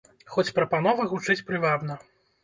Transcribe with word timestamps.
Хоць 0.35 0.53
прапанова 0.59 1.05
гучыць 1.11 1.43
прывабна. 1.51 1.99